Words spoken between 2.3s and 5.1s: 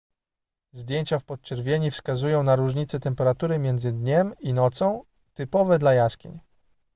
na różnice temperatury między dniem i nocą